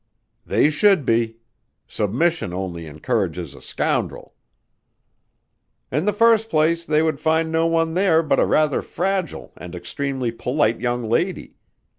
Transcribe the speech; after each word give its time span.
"They 0.47 0.71
should 0.71 1.05
be. 1.05 1.37
Submission 1.87 2.53
only 2.55 2.87
encourages 2.87 3.53
a 3.53 3.61
scoundrel." 3.61 4.33
"In 5.91 6.05
the 6.05 6.11
first 6.11 6.49
place 6.49 6.83
they 6.83 7.03
would 7.03 7.19
find 7.19 7.51
no 7.51 7.67
one 7.67 7.93
there 7.93 8.23
but 8.23 8.39
a 8.39 8.45
rather 8.47 8.81
fragile 8.81 9.53
and 9.57 9.75
extremely 9.75 10.31
polite 10.31 10.79
young 10.79 11.07
lady. 11.07 11.53